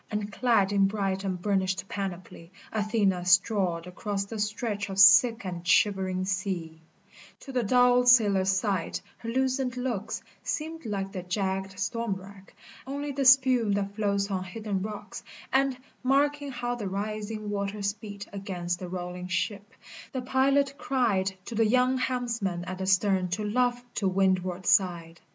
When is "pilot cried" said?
20.23-21.33